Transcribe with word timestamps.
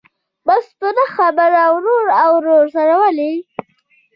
بس 0.47 0.65
په 0.79 0.87
نه 0.97 1.05
خبره 1.15 1.63
ورور 1.73 2.05
او 2.23 2.31
ورور 2.39 2.65
سره 2.75 2.93
ولي. 3.01 3.33